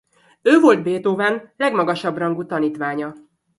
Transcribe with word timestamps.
Ő 0.41 0.59
volt 0.59 0.83
Beethoven 0.83 1.51
legmagasabb 1.57 2.17
rangú 2.17 2.45
tanítványa. 2.45 3.15